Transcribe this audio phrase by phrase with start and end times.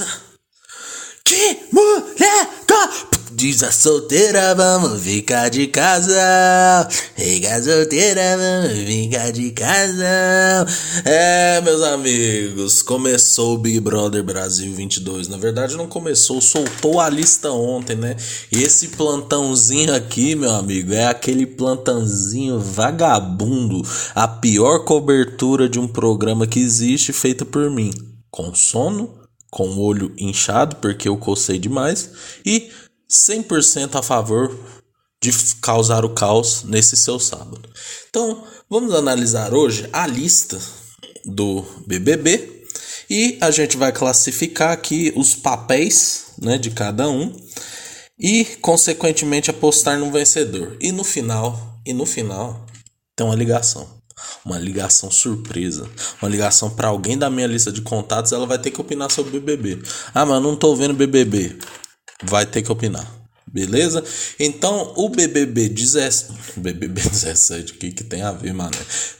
[0.00, 0.06] Nossa,
[1.24, 2.48] que mulher!
[3.32, 6.88] Diz a solteira, vamos ficar de casa.
[7.16, 10.66] Fica solteira, vamos ficar de casa.
[11.04, 15.28] É, meus amigos, começou o Big Brother Brasil 22.
[15.28, 18.16] Na verdade, não começou, soltou a lista ontem, né?
[18.52, 23.80] E esse plantãozinho aqui, meu amigo, é aquele plantãozinho vagabundo.
[24.14, 27.90] A pior cobertura de um programa que existe, feita por mim.
[28.30, 29.19] Com sono,
[29.50, 32.10] com o olho inchado, porque eu cocei demais,
[32.46, 32.70] e
[33.10, 34.56] 100% a favor
[35.22, 37.68] de causar o caos nesse seu sábado.
[38.08, 40.58] Então, vamos analisar hoje a lista
[41.24, 42.64] do BBB
[43.10, 47.36] e a gente vai classificar aqui os papéis né, de cada um
[48.18, 50.76] e, consequentemente, apostar no vencedor.
[50.80, 52.64] E no final, e no final,
[53.16, 53.99] tem uma ligação
[54.44, 55.88] uma ligação surpresa,
[56.20, 59.36] uma ligação para alguém da minha lista de contatos, ela vai ter que opinar sobre
[59.36, 59.82] o BBB.
[60.14, 61.58] Ah, mas não tô vendo BBB.
[62.22, 63.20] Vai ter que opinar.
[63.52, 64.04] Beleza?
[64.38, 66.32] Então, o BBB 17.
[66.58, 68.70] BBB 17, o que, que tem a ver, mano?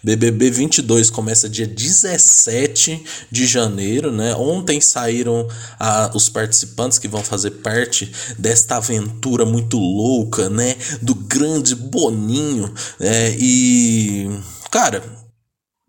[0.04, 4.32] BBB 22 começa dia 17 de janeiro, né?
[4.36, 5.48] Ontem saíram
[5.80, 10.76] a, os participantes que vão fazer parte desta aventura muito louca, né?
[11.02, 12.72] Do grande Boninho.
[13.00, 14.30] É, e
[14.70, 15.02] Cara,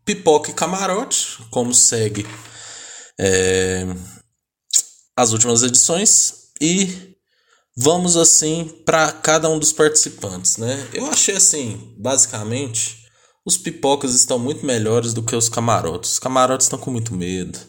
[0.04, 2.26] pipoca e camarote, como segue
[3.20, 3.86] é,
[5.16, 6.50] as últimas edições.
[6.60, 7.16] E
[7.78, 10.88] vamos assim para cada um dos participantes, né?
[10.94, 13.06] Eu achei assim, basicamente,
[13.46, 16.14] os pipocas estão muito melhores do que os camarotes.
[16.14, 17.60] Os camarotes estão com muito medo.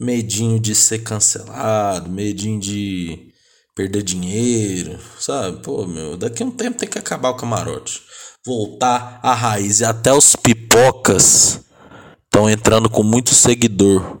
[0.00, 3.29] Medinho de ser cancelado, medinho de
[3.74, 5.62] perder dinheiro, sabe?
[5.62, 8.02] Pô, meu, daqui a um tempo tem que acabar o camarote
[8.44, 9.80] voltar à raiz.
[9.80, 11.60] E até os pipocas
[12.24, 14.20] estão entrando com muito seguidor.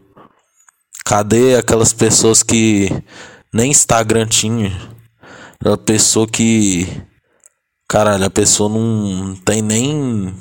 [1.04, 2.88] Cadê aquelas pessoas que
[3.52, 4.72] nem Instagram tinha?
[5.58, 6.86] Aquela pessoa que.
[7.88, 10.34] Caralho, a pessoa não tem nem.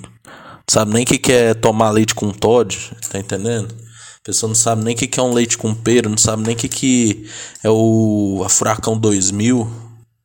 [0.69, 2.77] Sabe nem o que, que é tomar leite com Todd,
[3.09, 3.75] tá entendendo?
[4.21, 6.53] A pessoa não sabe nem o que, é um leite com pera, não sabe nem
[6.53, 7.29] o que, que
[7.63, 9.67] é o a Furacão 2000,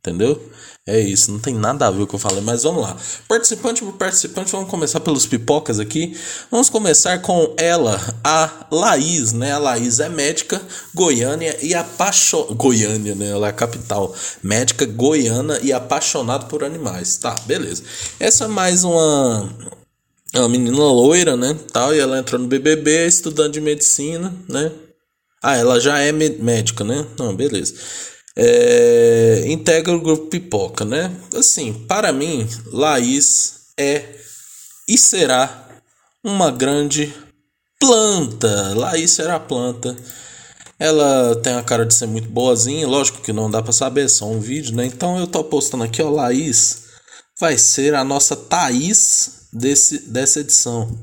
[0.01, 0.51] entendeu?
[0.87, 2.95] É isso, não tem nada a ver com o que eu falei, mas vamos lá.
[3.27, 6.15] Participante por participante, vamos começar pelos pipocas aqui.
[6.51, 9.53] Vamos começar com ela, a Laís, né?
[9.53, 10.61] A Laís é médica
[10.93, 12.53] goiânia e apaixonada.
[12.55, 13.31] Goiânia, né?
[13.31, 14.15] Ela é a capital.
[14.43, 17.17] Médica goiana e apaixonada por animais.
[17.17, 17.83] Tá, beleza.
[18.21, 19.49] Essa é mais uma.
[20.35, 21.57] Uma menina loira, né?
[21.73, 24.73] Tal, e ela entrou no BBB, estudando de medicina, né?
[25.43, 27.07] Ah, ela já é médica, né?
[27.19, 27.75] Não, beleza
[28.37, 31.15] é, integra o grupo Pipoca, né?
[31.35, 34.05] Assim, para mim, Laís é
[34.89, 35.69] e será
[36.23, 37.15] uma grande
[37.79, 38.75] planta.
[38.75, 39.97] Laís será planta.
[40.79, 44.09] Ela tem a cara de ser muito boazinha, lógico que não dá para saber, é
[44.09, 44.85] só um vídeo, né?
[44.85, 46.85] Então eu tô postando aqui, ó, Laís
[47.39, 50.99] vai ser a nossa Thaís desse, dessa edição.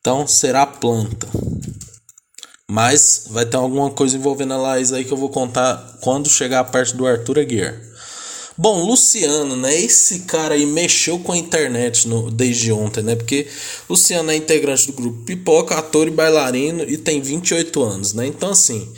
[0.00, 1.28] Então será planta.
[2.68, 6.60] Mas vai ter alguma coisa envolvendo a Laís aí que eu vou contar quando chegar
[6.60, 7.80] a parte do Arthur Aguiar.
[8.56, 9.74] Bom, Luciano, né?
[9.74, 13.16] Esse cara aí mexeu com a internet no, desde ontem, né?
[13.16, 13.48] Porque
[13.90, 18.26] Luciano é integrante do grupo Pipoca, ator e bailarino e tem 28 anos, né?
[18.26, 18.92] Então, assim,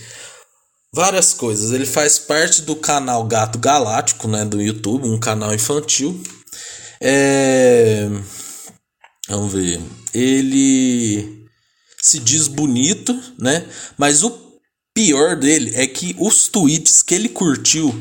[0.93, 1.73] várias coisas.
[1.73, 4.45] Ele faz parte do canal Gato Galáctico, né?
[4.45, 6.21] Do YouTube, um canal infantil.
[7.01, 8.11] É...
[9.29, 9.81] Vamos ver.
[10.15, 11.47] Ele
[12.01, 13.67] se diz bonito, né?
[13.99, 14.33] Mas o
[14.95, 17.93] pior dele é que os tweets que ele curtiu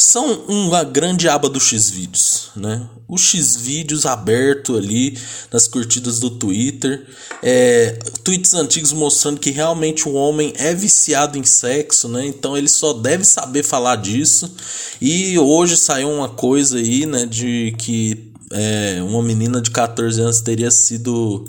[0.00, 2.88] são uma grande aba do X-Vídeos, né?
[3.08, 5.18] O X-Vídeos aberto ali
[5.52, 7.04] nas curtidas do Twitter,
[7.42, 12.24] é, tweets antigos mostrando que realmente o homem é viciado em sexo, né?
[12.24, 14.54] Então ele só deve saber falar disso.
[15.00, 20.40] E hoje saiu uma coisa aí, né, de que é, uma menina de 14 anos
[20.40, 21.44] teria sido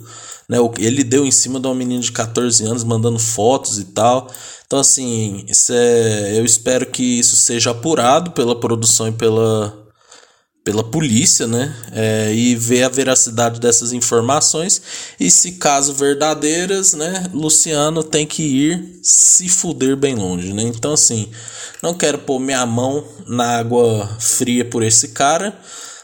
[0.50, 0.58] né?
[0.80, 4.28] Ele deu em cima de uma menina de 14 anos, mandando fotos e tal.
[4.66, 9.88] Então, assim, é, eu espero que isso seja apurado pela produção e pela,
[10.64, 11.76] pela polícia, né?
[11.92, 14.82] É, e ver a veracidade dessas informações.
[15.20, 17.30] E se caso verdadeiras, né?
[17.32, 20.64] Luciano tem que ir se fuder bem longe, né?
[20.64, 21.30] Então, assim,
[21.84, 25.56] não quero pôr minha mão na água fria por esse cara.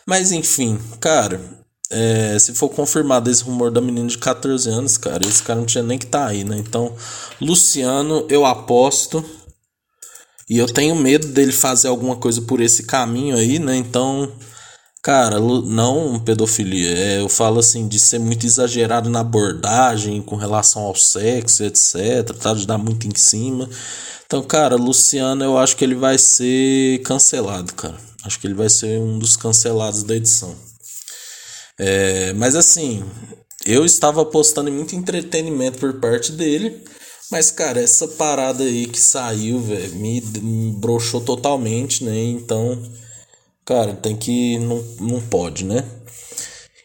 [0.05, 1.41] Mas enfim, cara,
[1.89, 5.65] é, se for confirmado esse rumor da menina de 14 anos, cara, esse cara não
[5.65, 6.57] tinha nem que tá aí, né?
[6.57, 6.95] Então,
[7.41, 9.23] Luciano, eu aposto.
[10.47, 13.75] E eu tenho medo dele fazer alguma coisa por esse caminho aí, né?
[13.75, 14.31] Então,
[15.05, 20.81] Cara, não pedofilia, é, eu falo assim de ser muito exagerado na abordagem com relação
[20.81, 22.55] ao sexo, etc, tá?
[22.55, 23.69] De dar muito em cima.
[24.25, 27.95] Então, cara, Luciano, eu acho que ele vai ser cancelado, cara.
[28.25, 30.55] Acho que ele vai ser um dos cancelados da edição.
[31.77, 33.03] É, mas assim,
[33.65, 36.83] eu estava apostando em muito entretenimento por parte dele.
[37.31, 42.15] Mas, cara, essa parada aí que saiu, velho, me, me broxou totalmente, né?
[42.15, 42.81] Então,
[43.65, 44.59] cara, tem que.
[44.59, 45.83] Não, não pode, né?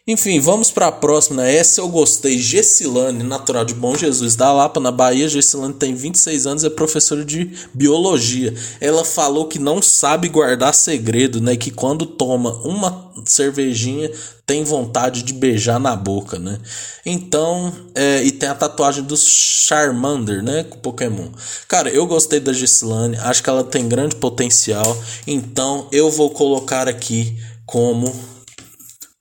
[0.06, 1.46] Enfim, vamos para a próxima.
[1.46, 2.38] Essa eu gostei.
[2.38, 5.28] Gessilane, natural de Bom Jesus, da Lapa, na Bahia.
[5.28, 8.54] Gessilane tem 26 anos, é professora de biologia.
[8.80, 11.54] Ela falou que não sabe guardar segredo, né?
[11.54, 14.10] Que quando toma uma cervejinha
[14.46, 16.58] tem vontade de beijar na boca, né?
[17.04, 20.64] Então, é, e tem a tatuagem do Charmander, né?
[20.64, 21.28] Com Pokémon.
[21.68, 24.96] Cara, eu gostei da Gessilane, acho que ela tem grande potencial.
[25.26, 28.12] Então, eu vou colocar aqui como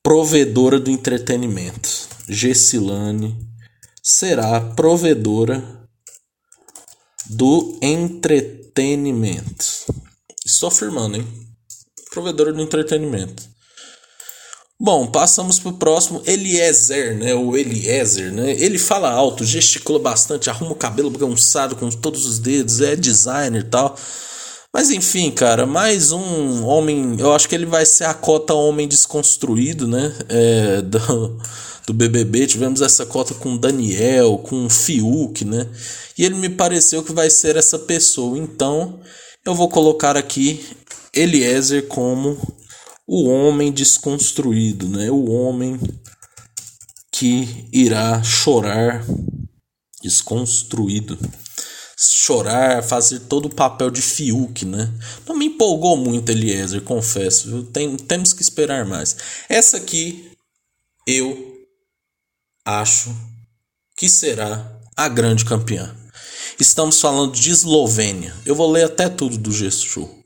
[0.10, 1.88] provedora do entretenimento.
[2.28, 3.38] Gessilane
[4.02, 5.64] será provedora
[7.30, 9.66] do entretenimento.
[10.44, 11.28] Estou afirmando, hein?
[12.10, 13.44] Provedora do entretenimento.
[14.80, 17.36] Bom, passamos pro próximo, Eliezer, né?
[17.36, 18.54] O Eliezer, né?
[18.54, 23.62] Ele fala alto, gesticula bastante, arruma o cabelo bagunçado com todos os dedos, é designer
[23.62, 23.96] e tal.
[24.72, 27.16] Mas enfim, cara, mais um homem.
[27.20, 30.16] Eu acho que ele vai ser a cota homem desconstruído, né?
[30.30, 31.42] É, do,
[31.88, 32.46] do BBB.
[32.46, 35.68] Tivemos essa cota com Daniel, com Fiuk, né?
[36.16, 38.38] E ele me pareceu que vai ser essa pessoa.
[38.38, 39.00] Então,
[39.44, 40.64] eu vou colocar aqui
[41.16, 42.38] Eliezer como
[43.08, 45.10] o homem desconstruído, né?
[45.10, 45.80] O homem
[47.12, 49.04] que irá chorar
[50.04, 51.18] desconstruído
[52.02, 54.90] chorar, fazer todo o papel de Fiuk, né?
[55.28, 57.64] Não me empolgou muito Eliezer, confesso.
[57.74, 59.18] Tem, temos que esperar mais.
[59.50, 60.32] Essa aqui
[61.06, 61.66] eu
[62.64, 63.14] acho
[63.98, 65.94] que será a grande campeã.
[66.58, 68.34] Estamos falando de Eslovênia.
[68.46, 70.19] Eu vou ler até tudo do Gesto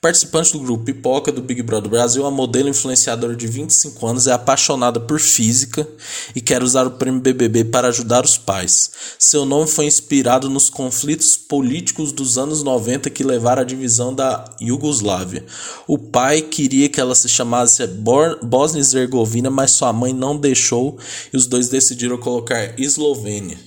[0.00, 4.32] Participante do grupo Pipoca do Big Brother Brasil, a modelo influenciadora de 25 anos é
[4.32, 5.88] apaixonada por física
[6.36, 8.92] e quer usar o prêmio BBB para ajudar os pais.
[9.18, 14.44] Seu nome foi inspirado nos conflitos políticos dos anos 90 que levaram à divisão da
[14.60, 15.44] Iugoslávia.
[15.88, 20.96] O pai queria que ela se chamasse Bósnia-Herzegovina, mas sua mãe não deixou
[21.32, 23.58] e os dois decidiram colocar Eslovênia.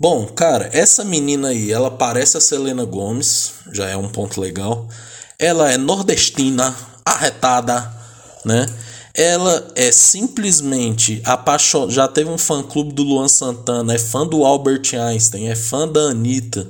[0.00, 4.88] Bom, cara, essa menina aí, ela parece a Selena Gomes, já é um ponto legal.
[5.40, 6.74] Ela é nordestina,
[7.04, 7.92] arretada,
[8.44, 8.66] né?
[9.14, 11.92] Ela é simplesmente apaixonada.
[11.92, 15.86] Já teve um fã clube do Luan Santana, é fã do Albert Einstein, é fã
[15.86, 16.68] da Anitta,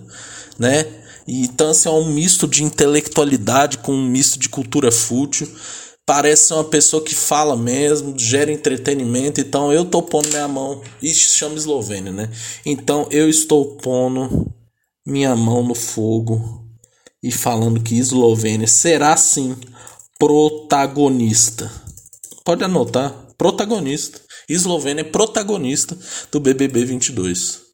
[0.59, 0.85] né?
[1.27, 5.49] Então, assim, é um misto de intelectualidade com um misto de cultura fútil.
[6.05, 9.41] Parece ser uma pessoa que fala mesmo, gera entretenimento.
[9.41, 10.83] Então, eu tô pondo minha mão.
[11.03, 12.31] Isso chama Eslovênia, né?
[12.65, 14.51] Então, eu estou pondo
[15.07, 16.58] minha mão no fogo
[17.23, 19.57] e falando que Eslovênia será sim
[20.19, 21.71] protagonista.
[22.45, 24.21] Pode anotar, protagonista.
[24.49, 25.97] Eslovênia é protagonista
[26.33, 27.69] do BBB 22.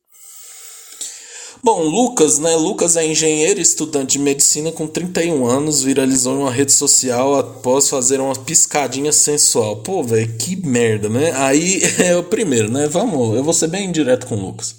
[1.63, 2.55] Bom, Lucas, né?
[2.57, 7.39] Lucas é engenheiro e estudante de medicina com 31 anos, viralizou em uma rede social
[7.39, 9.77] após fazer uma piscadinha sensual.
[9.77, 11.33] Pô, velho, que merda, né?
[11.37, 12.87] Aí é o primeiro, né?
[12.87, 14.75] Vamos, eu vou ser bem direto com o Lucas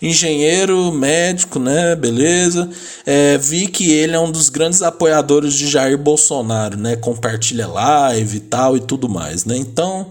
[0.00, 1.94] engenheiro, médico, né?
[1.96, 2.68] Beleza.
[3.04, 6.96] É, vi que ele é um dos grandes apoiadores de Jair Bolsonaro, né?
[6.96, 9.56] Compartilha live e tal e tudo mais, né?
[9.56, 10.10] Então,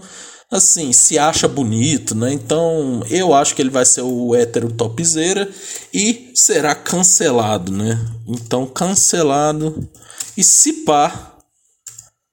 [0.50, 2.32] assim, se acha bonito, né?
[2.32, 5.48] Então, eu acho que ele vai ser o hétero topzera
[5.92, 7.98] e será cancelado, né?
[8.26, 9.88] Então, cancelado
[10.36, 11.36] e se pá,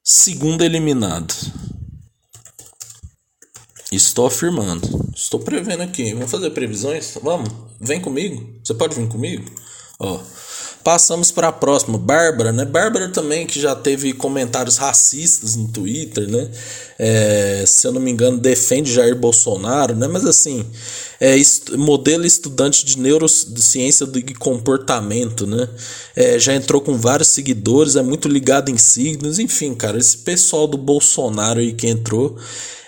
[0.03, 1.33] segundo eliminado.
[3.95, 4.87] Estou afirmando.
[5.15, 6.13] Estou prevendo aqui.
[6.13, 7.17] Vamos fazer previsões?
[7.21, 7.49] Vamos?
[7.79, 8.47] Vem comigo?
[8.63, 9.49] Você pode vir comigo?
[9.99, 10.19] Ó.
[10.85, 12.63] Passamos para a próxima, Bárbara, né?
[12.63, 16.47] Bárbara também que já teve comentários racistas no Twitter, né?
[16.99, 20.07] É, se eu não me engano, defende Jair Bolsonaro, né?
[20.07, 20.63] Mas assim,
[21.19, 25.67] é est modelo estudante de neurociência do comportamento, né?
[26.15, 30.67] É, já entrou com vários seguidores, é muito ligado em signos, enfim, cara, esse pessoal
[30.67, 32.37] do Bolsonaro aí que entrou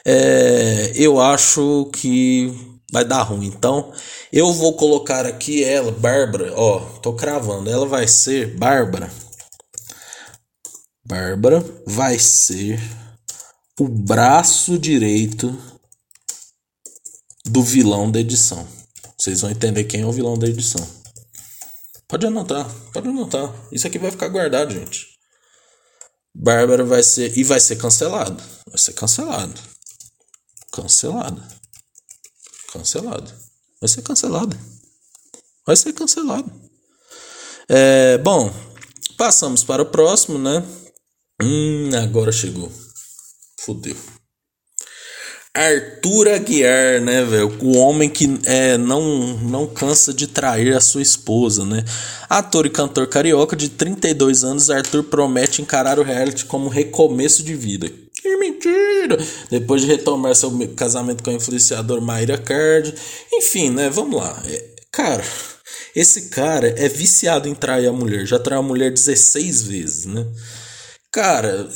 [0.10, 2.50] é, eu acho que
[2.90, 3.48] vai dar ruim.
[3.48, 3.92] Então,
[4.32, 7.70] eu vou colocar aqui ela, Bárbara, ó, tô cravando.
[7.70, 9.12] Ela vai ser Bárbara.
[11.06, 12.80] Bárbara vai ser
[13.78, 15.54] o braço direito
[17.46, 18.66] do vilão da edição.
[19.18, 20.88] Vocês vão entender quem é o vilão da edição.
[22.08, 23.54] Pode anotar, pode anotar.
[23.74, 25.08] Isso aqui vai ficar guardado, gente.
[26.34, 27.38] Bárbara vai ser.
[27.38, 28.42] E vai ser cancelado.
[28.70, 29.77] Vai ser cancelado.
[30.78, 31.44] Cancelado.
[32.72, 33.34] Cancelado.
[33.82, 34.56] Vai ser cancelado.
[35.66, 36.52] Vai ser cancelado.
[37.68, 38.54] É, bom,
[39.18, 40.64] passamos para o próximo, né?
[41.42, 42.72] Hum, agora chegou.
[43.60, 43.98] Fudeu.
[45.52, 47.58] Arthur Aguiar, né, velho?
[47.60, 51.84] O homem que é, não, não cansa de trair a sua esposa, né?
[52.30, 57.56] Ator e cantor carioca de 32 anos, Arthur promete encarar o reality como recomeço de
[57.56, 57.92] vida.
[58.36, 59.18] Mentira!
[59.50, 62.94] Depois de retomar seu casamento com a influenciadora Mayra Card.
[63.34, 63.90] Enfim, né?
[63.90, 64.44] Vamos lá.
[64.46, 65.24] É, cara,
[65.96, 68.26] esse cara é viciado em trair a mulher.
[68.26, 70.26] Já traiu a mulher 16 vezes, né?
[71.12, 71.68] Cara,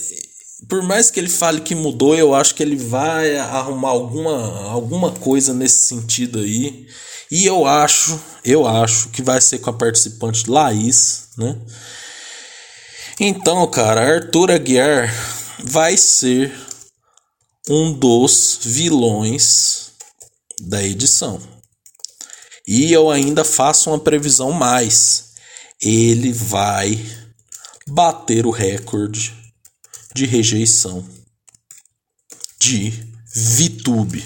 [0.69, 5.11] por mais que ele fale que mudou, eu acho que ele vai arrumar alguma, alguma
[5.11, 6.87] coisa nesse sentido aí.
[7.31, 11.57] E eu acho, eu acho que vai ser com a participante Laís, né?
[13.19, 15.11] Então, cara, Arthur Aguiar
[15.63, 16.53] vai ser
[17.69, 19.91] um dos vilões
[20.59, 21.41] da edição.
[22.67, 25.31] E eu ainda faço uma previsão mais.
[25.81, 27.03] Ele vai
[27.87, 29.33] bater o recorde
[30.13, 31.07] de rejeição
[32.59, 32.91] de
[33.33, 34.23] VTube.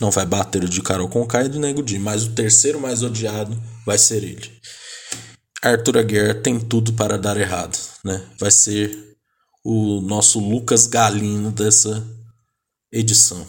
[0.00, 3.02] Não vai bater o de Carol Conká e do Nego Di, mas o terceiro mais
[3.02, 4.58] odiado vai ser ele.
[5.62, 8.24] Arthur Aguiar tem tudo para dar errado, né?
[8.38, 9.07] Vai ser
[9.70, 12.02] o nosso Lucas Galino dessa
[12.90, 13.46] edição.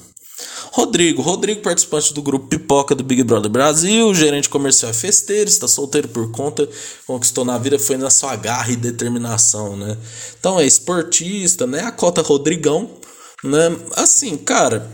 [0.73, 6.09] Rodrigo, Rodrigo, participante do grupo Pipoca do Big Brother Brasil, gerente comercial festeiro, está solteiro
[6.09, 6.67] por conta,
[7.07, 9.97] conquistou na vida, foi na sua garra e determinação, né?
[10.37, 11.83] Então é esportista, né?
[11.83, 12.97] A cota Rodrigão,
[13.41, 13.77] né?
[13.95, 14.89] Assim, cara,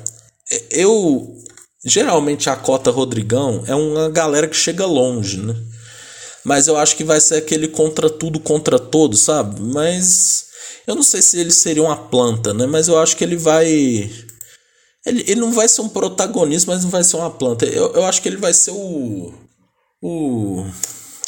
[0.70, 1.36] eu
[1.84, 5.56] geralmente a cota Rodrigão é uma galera que chega longe, né?
[6.44, 9.60] Mas eu acho que vai ser aquele contra tudo, contra todos, sabe?
[9.60, 10.45] Mas
[10.88, 12.66] eu não sei se ele seria uma planta, né?
[12.66, 14.10] Mas eu acho que ele vai
[15.06, 17.66] ele, ele não vai ser um protagonista, mas não vai ser uma planta.
[17.66, 19.34] Eu, eu acho que ele vai ser o.
[20.02, 20.66] O.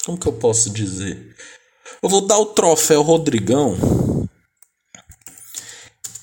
[0.03, 1.36] Como que eu posso dizer?
[2.01, 3.77] Eu vou dar o troféu Rodrigão.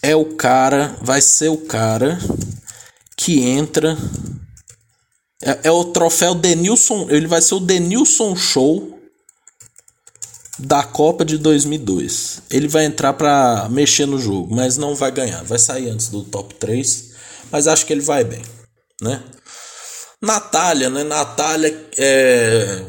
[0.02, 0.98] É o cara.
[1.00, 2.18] Vai ser o cara
[3.16, 3.96] que entra.
[5.40, 7.06] É, é o troféu Denilson.
[7.08, 8.93] Ele vai ser o Denilson Show
[10.58, 12.42] da Copa de 2002.
[12.50, 15.42] Ele vai entrar para mexer no jogo, mas não vai ganhar.
[15.44, 17.14] Vai sair antes do top 3
[17.54, 18.42] mas acho que ele vai bem,
[19.00, 19.22] né?
[20.20, 21.04] Natália, né?
[21.04, 22.82] Natália é.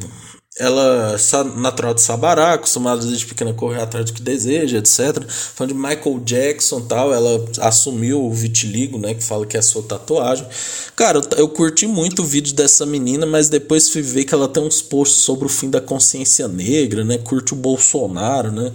[0.58, 1.16] Ela
[1.56, 5.22] natural de Sabará, acostumada desde pequena a correr atrás do que deseja, etc.
[5.28, 9.12] Falando de Michael Jackson tal, ela assumiu o vitiligo, né?
[9.12, 10.46] Que fala que é a sua tatuagem.
[10.94, 14.48] Cara, eu, eu curti muito o vídeo dessa menina, mas depois fui ver que ela
[14.48, 17.18] tem uns posts sobre o fim da consciência negra, né?
[17.18, 18.72] Curte o Bolsonaro, né?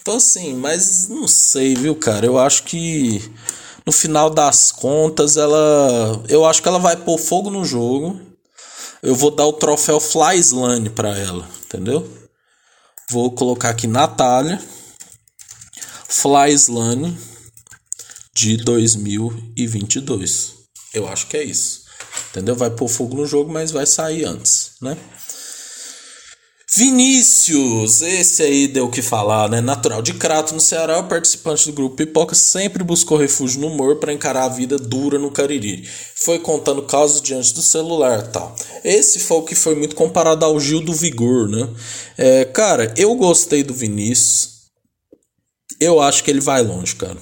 [0.00, 2.24] Então, assim, mas não sei, viu, cara?
[2.24, 3.22] Eu acho que
[3.84, 6.22] no final das contas, ela.
[6.28, 8.20] Eu acho que ela vai pôr fogo no jogo.
[9.02, 12.08] Eu vou dar o troféu Flyslane para ela, entendeu?
[13.10, 14.60] Vou colocar aqui Natália
[16.08, 17.16] Flyslane
[18.34, 20.54] de 2022.
[20.92, 21.84] Eu acho que é isso.
[22.30, 22.56] Entendeu?
[22.56, 24.96] Vai pôr fogo no jogo, mas vai sair antes, né?
[26.70, 29.58] Vinícius, esse aí deu o que falar, né?
[29.58, 33.96] Natural de Crato, no Ceará, o participante do grupo Pipoca sempre buscou refúgio no humor
[33.96, 35.88] para encarar a vida dura no Cariri.
[36.14, 38.54] Foi contando casos diante do celular tal.
[38.84, 41.66] Esse foi o que foi muito comparado ao Gil do Vigor, né?
[42.18, 44.58] É, cara, eu gostei do Vinícius.
[45.80, 47.16] Eu acho que ele vai longe, cara.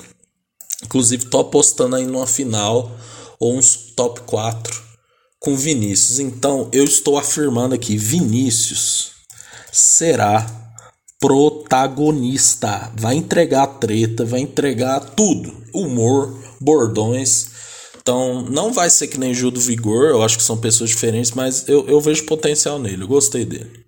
[0.83, 2.91] Inclusive, tô apostando aí numa final
[3.39, 4.83] ou uns top 4
[5.39, 6.19] com Vinícius.
[6.19, 9.15] Então, eu estou afirmando aqui, Vinícius
[9.77, 10.47] será
[11.21, 12.91] protagonista.
[12.97, 15.53] Vai entregar treta, vai entregar tudo.
[15.75, 17.49] Humor, bordões.
[18.01, 21.33] Então, não vai ser que nem Gil do Vigor, eu acho que são pessoas diferentes,
[21.33, 23.85] mas eu, eu vejo potencial nele, eu gostei dele.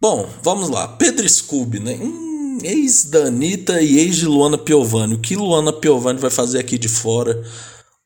[0.00, 0.86] Bom, vamos lá.
[0.86, 1.98] Pedro Scooby, né?
[2.00, 5.14] Hum, ex da Anitta e ex Luana Piovani.
[5.14, 7.42] O que Luana Piovani vai fazer aqui de fora?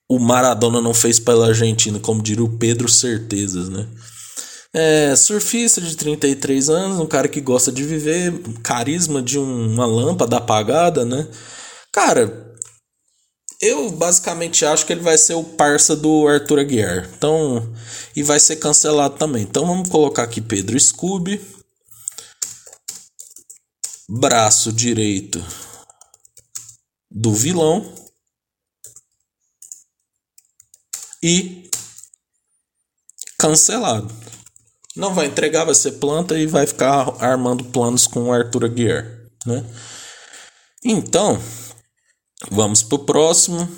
[0.08, 3.86] O Maradona não fez pela Argentina, como diria o Pedro Certezas, né?
[4.72, 9.84] É, surfista de 33 anos, um cara que gosta de viver, carisma de um, uma
[9.84, 11.26] lâmpada apagada, né?
[11.92, 12.50] Cara,
[13.60, 17.10] eu basicamente acho que ele vai ser o parça do Arthur Aguiar.
[17.14, 17.74] Então,
[18.16, 19.42] e vai ser cancelado também.
[19.42, 21.40] Então vamos colocar aqui Pedro Scooby.
[24.08, 25.44] Braço direito
[27.10, 27.94] do vilão.
[31.22, 31.68] E
[33.38, 34.10] cancelado.
[34.96, 39.06] Não vai entregar, vai ser planta e vai ficar armando planos com o Arthur Aguiar,
[39.46, 39.64] né?
[40.84, 41.40] Então,
[42.50, 43.68] vamos pro próximo.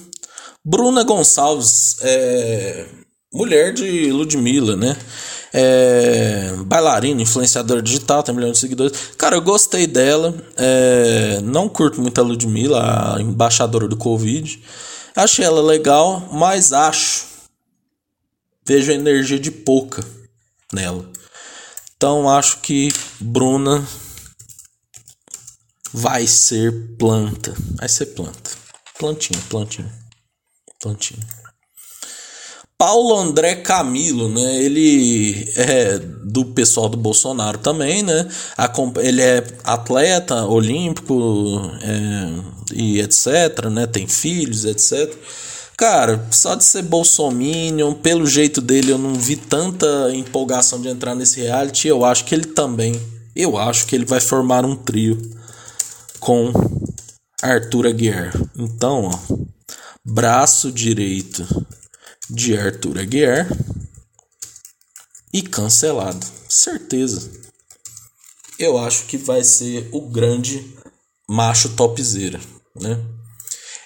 [0.64, 2.86] Bruna Gonçalves, é,
[3.32, 4.96] mulher de Ludmilla, né?
[5.52, 9.10] É, bailarina, influenciadora digital, tem milhões de seguidores.
[9.18, 10.34] Cara, eu gostei dela.
[10.56, 14.62] É, não curto muito a Ludmilla, a embaixadora do Covid.
[15.14, 17.26] Achei ela legal, mas acho.
[18.64, 20.21] Vejo energia de pouca
[20.72, 21.08] nela.
[21.96, 23.86] Então acho que Bruna
[25.92, 27.54] vai ser planta.
[27.76, 28.50] Vai ser planta.
[28.98, 29.92] Plantinha, plantinha.
[30.80, 31.26] Plantinha.
[32.82, 34.56] Paulo André Camilo, né?
[34.56, 38.28] Ele é do pessoal do Bolsonaro também, né?
[39.00, 43.86] Ele é atleta olímpico é, e etc, né?
[43.86, 45.16] Tem filhos, etc.
[45.82, 51.12] Cara, só de ser bolsominion, pelo jeito dele eu não vi tanta empolgação de entrar
[51.16, 51.88] nesse reality.
[51.88, 52.94] Eu acho que ele também,
[53.34, 55.20] eu acho que ele vai formar um trio
[56.20, 56.52] com
[57.42, 58.32] Arthur Aguiar.
[58.56, 59.36] Então, ó,
[60.04, 61.44] braço direito
[62.30, 63.48] de Arthur Aguiar
[65.32, 66.24] e cancelado.
[66.48, 67.28] Certeza.
[68.56, 70.76] Eu acho que vai ser o grande
[71.28, 72.38] macho topzera,
[72.80, 73.04] né?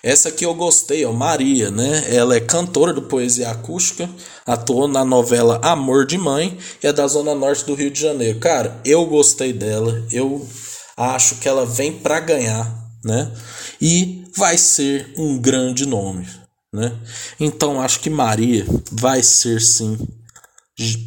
[0.07, 2.15] Essa aqui eu gostei, ó, Maria, né?
[2.15, 4.09] Ela é cantora do Poesia Acústica,
[4.47, 8.39] atuou na novela Amor de Mãe e é da zona norte do Rio de Janeiro.
[8.39, 10.49] Cara, eu gostei dela, eu
[10.97, 12.73] acho que ela vem para ganhar,
[13.05, 13.33] né?
[13.81, 16.25] E vai ser um grande nome,
[16.73, 16.97] né?
[17.41, 19.99] Então acho que Maria vai ser sim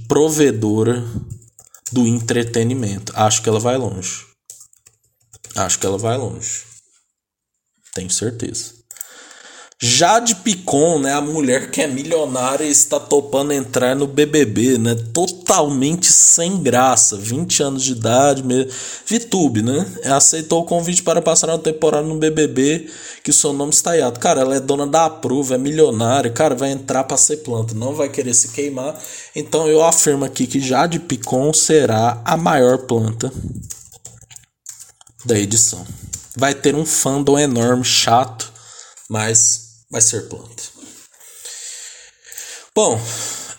[0.10, 1.02] provedora
[1.93, 3.13] do entretenimento.
[3.15, 4.26] Acho que ela vai longe.
[5.56, 6.65] Acho que ela vai longe.
[7.93, 8.79] Tenho certeza.
[9.82, 14.94] Jade Picon, né, a mulher que é milionária e está topando entrar no BBB, né,
[15.13, 18.44] totalmente sem graça, 20 anos de idade,
[19.06, 22.89] VTube, né, aceitou o convite para passar uma temporada no BBB,
[23.24, 24.02] que o seu nome está aí.
[24.20, 27.96] Cara, ela é dona da Aprova, é milionária, cara, vai entrar para ser planta, não
[27.96, 29.00] vai querer se queimar.
[29.34, 33.32] Então eu afirmo aqui que Jade Picon será a maior planta
[35.24, 35.86] da edição.
[36.36, 38.52] Vai ter um fandom enorme, chato,
[39.10, 40.63] mas vai ser planta.
[42.75, 42.99] Bom,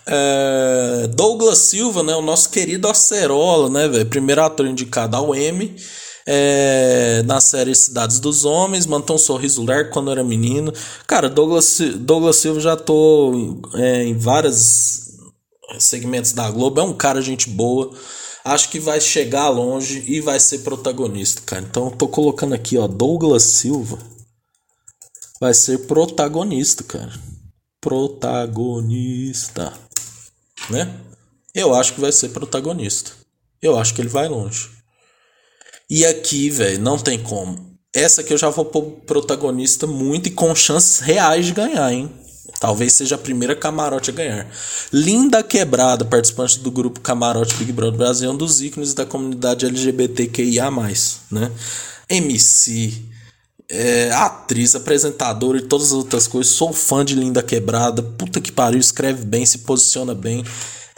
[0.07, 5.77] é, Douglas Silva, né, o nosso querido Acerola, né, primeiro ator indicado ao Emmy
[6.27, 10.73] é, na série Cidades dos Homens, mantou um sorriso lerdo quando era menino.
[11.07, 15.11] Cara, Douglas, Douglas Silva já tô é, em vários
[15.79, 17.91] segmentos da Globo, é um cara gente boa.
[18.45, 21.63] Acho que vai chegar longe e vai ser protagonista, cara.
[21.69, 23.99] Então tô colocando aqui, ó, Douglas Silva
[25.41, 27.13] vai ser protagonista, cara.
[27.81, 29.73] Protagonista,
[30.69, 31.01] né?
[31.55, 33.13] Eu acho que vai ser protagonista.
[33.63, 34.69] Eu acho que ele vai longe.
[35.89, 37.71] E aqui, velho, não tem como.
[37.93, 42.09] Essa aqui eu já vou pôr protagonista muito e com chances reais de ganhar, hein?
[42.61, 44.47] Talvez seja a primeira camarote a ganhar.
[44.93, 49.67] Linda Quebrada, participante do grupo Camarote Big Brother Brasil, é um dos ícones da comunidade
[49.67, 50.71] LGBTQIA+,
[51.31, 51.51] né?
[52.09, 53.10] MC,
[53.71, 56.53] é, atriz, apresentadora e todas as outras coisas.
[56.53, 58.03] Sou fã de Linda Quebrada.
[58.03, 60.45] Puta que pariu, escreve bem, se posiciona bem.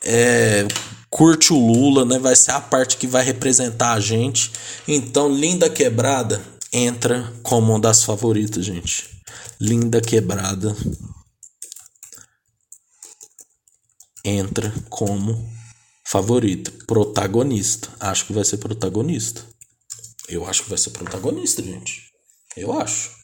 [0.03, 0.67] É,
[1.11, 2.19] curte o Lula, né?
[2.19, 4.51] Vai ser a parte que vai representar a gente.
[4.89, 9.11] Então, Linda Quebrada entra como uma das favoritas, gente.
[9.61, 10.75] Linda Quebrada
[14.25, 15.47] entra como
[16.07, 17.89] favorita, protagonista.
[18.01, 19.45] Acho que vai ser protagonista.
[20.29, 22.12] Eu acho que vai ser protagonista, gente.
[22.57, 23.23] Eu acho.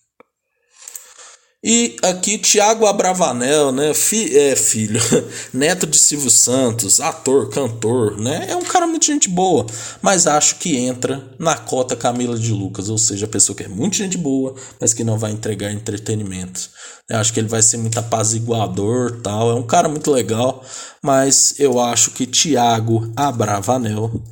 [1.62, 5.00] E aqui Tiago Abravanel, né, fi, é, filho,
[5.52, 9.66] neto de Silvio Santos, ator, cantor, né, é um cara muito gente boa,
[10.00, 13.68] mas acho que entra na cota Camila de Lucas, ou seja, a pessoa que é
[13.68, 16.70] muito gente boa, mas que não vai entregar entretenimento.
[17.10, 20.64] Eu acho que ele vai ser muito apaziguador, tal, é um cara muito legal,
[21.02, 24.22] mas eu acho que Tiago Abravanel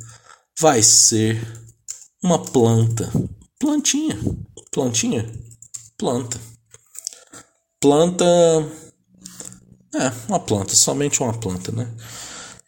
[0.57, 1.45] vai ser
[2.23, 3.11] uma planta,
[3.59, 4.17] plantinha
[4.77, 5.27] Plantinha?
[5.97, 6.39] Planta.
[7.81, 8.23] Planta.
[9.95, 11.91] É, uma planta, somente uma planta, né?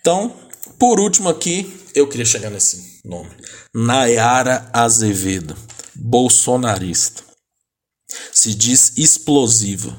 [0.01, 0.35] Então,
[0.79, 3.29] por último aqui, eu queria chegar nesse nome.
[3.75, 5.55] Nayara Azevedo,
[5.95, 7.21] bolsonarista.
[8.33, 9.95] Se diz explosiva.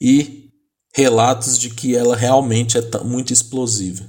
[0.00, 0.50] E
[0.94, 4.02] relatos de que ela realmente é muito explosiva.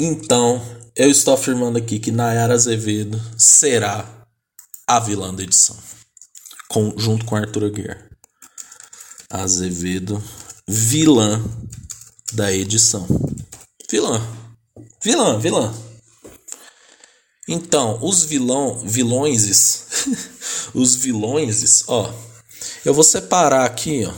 [0.00, 0.58] Então,
[0.96, 4.21] eu estou afirmando aqui que Nayara Azevedo será
[4.96, 5.76] a vilã da edição.
[6.68, 8.10] Com, junto com Arthur Aguiar.
[9.30, 10.22] Azevedo,
[10.68, 11.42] vilã
[12.32, 13.06] da edição.
[13.90, 14.20] Vilã.
[15.02, 15.74] Vilã, vilã.
[17.48, 19.86] Então, os vilão, vilões,
[20.74, 22.12] os vilões, ó,
[22.84, 24.12] eu vou separar aqui, ó.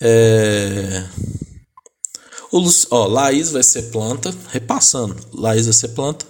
[0.00, 1.08] É,
[2.52, 5.16] o ó, Laís vai ser planta, repassando.
[5.32, 6.26] Laís vai ser planta.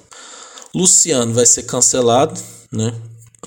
[0.75, 2.41] Luciano vai ser cancelado,
[2.73, 2.95] né?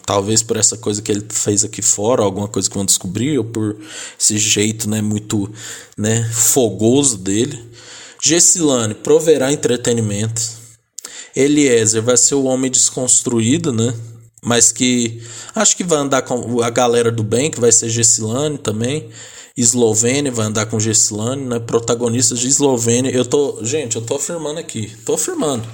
[0.08, 3.44] Talvez por essa coisa que ele fez aqui fora, alguma coisa que vão descobrir, ou
[3.44, 3.76] por
[4.18, 5.52] esse jeito, né, muito,
[5.98, 7.62] né, fogoso dele.
[8.24, 10.42] Gessilane proverá entretenimento.
[11.36, 13.94] Eliezer vai ser o homem desconstruído, né?
[14.42, 15.22] Mas que
[15.54, 19.10] acho que vai andar com a galera do bem, que vai ser Gessilane também.
[19.58, 21.60] Eslovênia vai andar com Gessilane, né?
[21.60, 23.12] Protagonistas de Eslovênia.
[23.12, 25.68] Eu tô, gente, eu tô afirmando aqui, tô afirmando.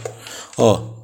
[0.57, 1.02] Ó,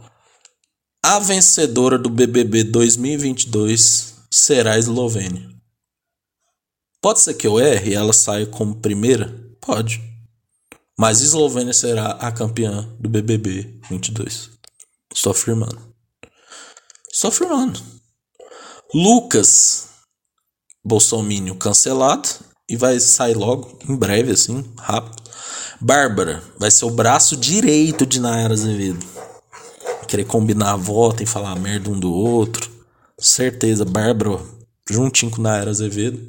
[1.04, 5.50] a vencedora do BBB 2022 será a Eslovênia.
[7.02, 9.34] Pode ser que eu erre e ela saia como primeira?
[9.62, 10.02] Pode.
[10.98, 14.50] Mas Eslovênia será a campeã do BBB 22.
[15.14, 15.80] Estou afirmando.
[17.12, 17.82] Estou afirmando.
[18.94, 19.88] Lucas
[20.84, 22.28] Bolsonaro cancelado
[22.68, 25.24] e vai sair logo, em breve, assim, rápido.
[25.80, 29.29] Bárbara vai ser o braço direito de Nayara Azevedo.
[30.10, 32.70] Querer combinar a volta e falar merda um do outro.
[33.18, 34.40] Certeza, Bárbara
[34.90, 36.20] juntinho com Nayara Azevedo.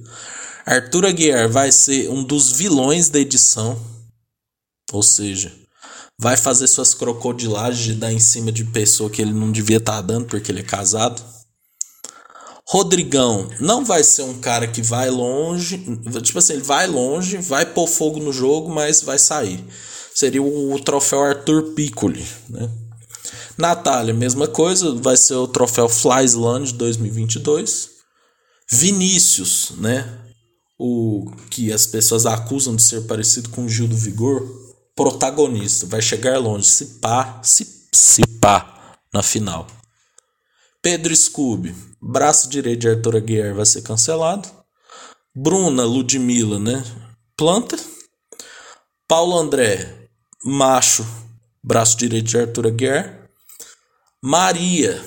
[0.66, 3.76] Arthur Aguiar vai ser um dos vilões da edição
[4.92, 5.52] ou seja,
[6.18, 9.96] vai fazer suas crocodilagens de dar em cima de pessoa que ele não devia estar
[9.96, 11.22] tá dando porque ele é casado.
[12.68, 15.78] Rodrigão não vai ser um cara que vai longe,
[16.22, 19.64] tipo assim, ele vai longe, vai pôr fogo no jogo, mas vai sair.
[20.14, 22.68] Seria o, troféu Arthur Piccoli, né?
[23.60, 27.90] Natália, mesma coisa, vai ser o troféu Flysland 2022.
[28.68, 30.08] Vinícius, né?
[30.78, 34.48] O que as pessoas acusam de ser parecido com Gil do Vigor,
[34.96, 39.66] protagonista, vai chegar longe, se pá, se, se pá na final.
[40.82, 44.48] Pedro Scooby, braço direito de Arthur Aguiar vai ser cancelado.
[45.34, 46.82] Bruna Ludmilla, né?
[47.36, 47.78] Planta.
[49.06, 50.08] Paulo André,
[50.44, 51.04] macho,
[51.62, 53.19] braço direito de Arthur Aguiar.
[54.22, 55.02] Maria,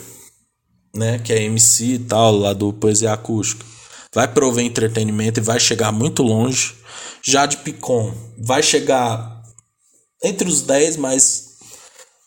[0.95, 3.63] né, que é MC e tal, lá do Poesia Acústica,
[4.13, 6.75] vai prover entretenimento e vai chegar muito longe.
[7.23, 9.43] Jade Picon vai chegar
[10.23, 11.57] entre os 10, mas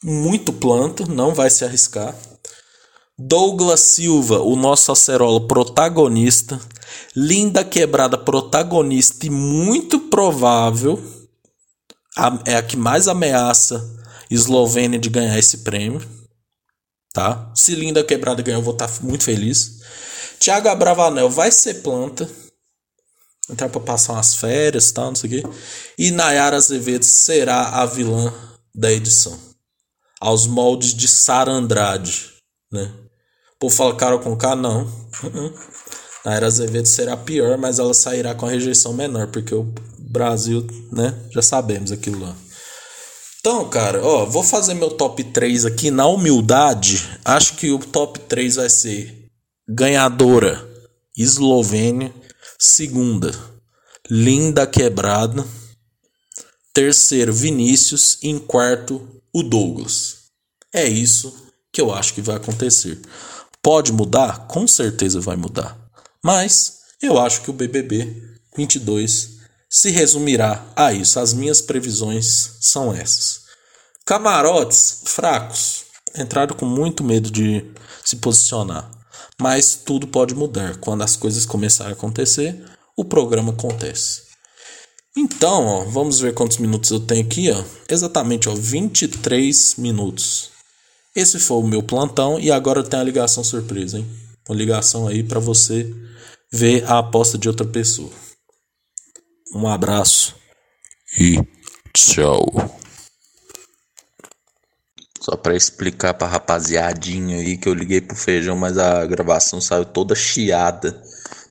[0.03, 2.15] muito planto, não vai se arriscar.
[3.19, 6.61] Douglas Silva, o nosso acerola protagonista.
[7.17, 11.03] Linda Quebrada, protagonista e muito provável
[12.45, 13.85] é a que mais ameaça
[14.31, 16.01] Eslovênia de ganhar esse prêmio.
[17.17, 17.51] Tá?
[17.55, 19.81] Se Linda Quebrada ganhar, eu vou estar muito feliz.
[20.39, 22.29] Thiago Abravanel vai ser planta
[23.49, 25.49] entrar para passar umas férias tal, não sei o quê.
[25.97, 28.35] E Nayara Azevedo será a vilã
[28.75, 29.35] da edição.
[30.21, 32.35] Aos moldes de Sara Andrade,
[32.71, 32.93] né?
[33.55, 34.87] O povo fala Carol com K, não.
[36.23, 41.19] Nayara Azevedo será pior, mas ela sairá com a rejeição menor, porque o Brasil, né?
[41.31, 42.37] Já sabemos aquilo lá.
[43.47, 47.09] Então, cara, ó, vou fazer meu top 3 aqui na humildade.
[47.25, 49.31] Acho que o top 3 vai ser
[49.69, 50.69] ganhadora
[51.17, 52.13] Eslovênia
[52.59, 53.31] Segunda,
[54.11, 55.47] Linda Quebrada.
[56.75, 58.19] Terceiro, Vinícius.
[58.21, 60.25] E em quarto, o Douglas.
[60.75, 61.33] É isso
[61.73, 63.01] que eu acho que vai acontecer.
[63.63, 64.49] Pode mudar?
[64.49, 65.79] Com certeza vai mudar.
[66.21, 68.25] Mas eu acho que o BBB
[68.57, 69.36] 22
[69.69, 71.19] se resumirá a isso.
[71.19, 73.41] As minhas previsões são essas.
[74.05, 75.85] Camarotes fracos
[76.17, 77.65] entraram com muito medo de
[78.05, 78.91] se posicionar.
[79.41, 80.77] Mas tudo pode mudar.
[80.79, 82.63] Quando as coisas começarem a acontecer,
[82.97, 84.23] o programa acontece.
[85.17, 87.65] Então, ó, vamos ver quantos minutos eu tenho aqui, ó.
[87.89, 90.51] Exatamente, ó, 23 minutos.
[91.15, 94.07] Esse foi o meu plantão e agora tem a ligação surpresa, hein?
[94.49, 95.91] Uma ligação aí para você
[96.53, 98.11] ver a aposta de outra pessoa.
[99.57, 100.37] Um abraço
[101.19, 101.41] e
[101.95, 102.45] tchau.
[105.19, 109.87] Só para explicar pra rapaziadinha aí que eu liguei pro feijão, mas a gravação saiu
[109.87, 111.03] toda chiada.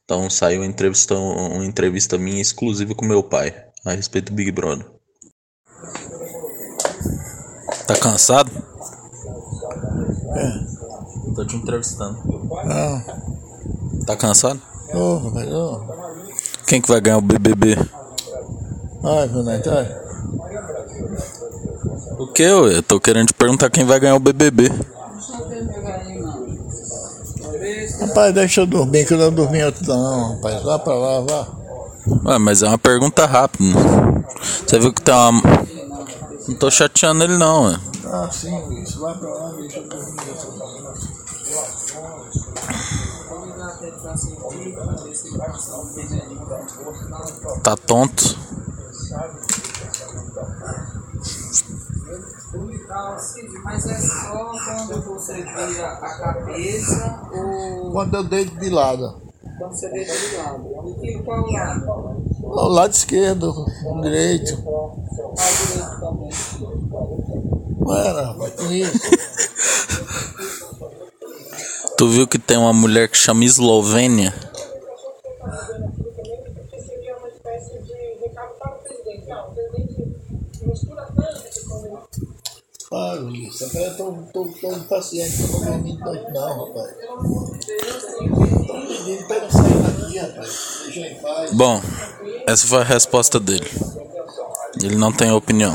[0.03, 4.51] Então saiu uma entrevista, uma entrevista minha exclusiva com meu pai a respeito do Big
[4.51, 4.85] Brother.
[7.87, 8.51] Tá cansado?
[10.35, 11.33] É.
[11.33, 12.19] Tô te entrevistando.
[12.65, 14.05] Não.
[14.05, 14.61] Tá cansado?
[14.93, 15.47] Oh, mas.
[16.67, 17.77] Quem que vai ganhar o BBB?
[19.03, 19.95] Ai, meu neto, ai.
[22.17, 22.43] O que?
[22.43, 24.71] Eu tô querendo te perguntar quem vai ganhar o BBB.
[27.99, 30.63] Rapaz, deixa eu dormir, que eu não dormi outro não, rapaz.
[30.63, 31.47] Vá pra lá, vá.
[32.25, 33.63] Ué, mas é uma pergunta rápida.
[34.65, 35.41] Você viu que tem uma.
[36.47, 37.79] Não tô chateando ele não, ué.
[38.05, 38.99] Ah, sim, isso.
[38.99, 40.15] Vai pra lá, deixa eu dormir.
[47.63, 48.23] Tá tonto?
[53.63, 54.51] Mas é só
[54.87, 59.21] quando você vira a cabeça ou Quando eu deito de lado.
[59.57, 60.95] quando você deita de lado?
[61.03, 61.85] E qual lado?
[62.41, 64.63] O lado esquerdo, o direito.
[64.65, 66.29] Ao direito também.
[67.79, 68.99] Mano, rapaz, que isso?
[71.97, 74.33] Tu viu que tem uma mulher que chama Eslovênia?
[82.89, 83.63] Para isso.
[83.77, 86.95] Eu tô, tô, tô impaciente, tô dormindo noite não, rapaz.
[88.67, 90.81] Tô pedindo pra ele sair daqui, rapaz.
[90.83, 91.53] Deixa eu em paz.
[91.53, 91.81] Bom,
[92.45, 93.69] essa foi a resposta dele.
[94.83, 95.73] Ele não tem opinião.